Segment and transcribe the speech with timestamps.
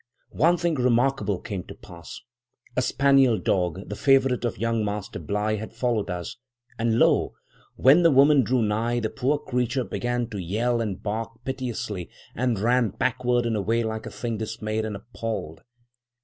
[0.33, 2.21] One thing remarkable came to pass.
[2.75, 6.37] A spaniel dog, the favourite of young Master Bligh, had followed us,
[6.79, 7.33] and lo!
[7.75, 12.57] when the woman drew nigh, the poor creature began to yell and bark piteously, and
[12.57, 15.61] ran backward and away, like a thing dismayed and appalled.